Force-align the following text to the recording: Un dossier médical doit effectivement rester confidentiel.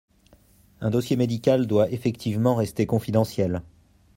Un 0.79 0.89
dossier 0.89 1.15
médical 1.15 1.67
doit 1.67 1.91
effectivement 1.91 2.55
rester 2.55 2.87
confidentiel. 2.87 3.61